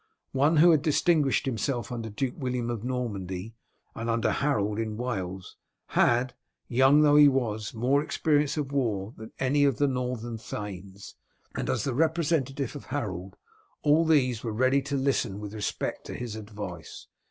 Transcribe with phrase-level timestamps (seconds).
[0.31, 3.53] One who had distinguished himself under Duke William of Normandy,
[3.93, 5.57] and under Harold in Wales,
[5.89, 6.33] had,
[6.67, 11.13] young though he was, more experience of war than any of the northern thanes,
[11.53, 13.35] and as the representative of Harold
[13.83, 17.05] all these were ready to listen with respect to his advice.